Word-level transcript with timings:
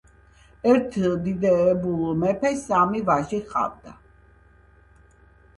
ერთ 0.71 0.95
დიდებული 1.27 2.15
მეფეს 2.23 2.63
სამი 2.71 3.03
ვაჟი 3.11 3.43
ჰყავდა. 3.43 3.95